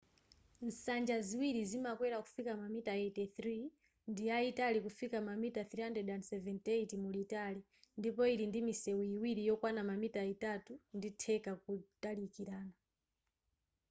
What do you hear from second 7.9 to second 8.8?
ndipo ili ndi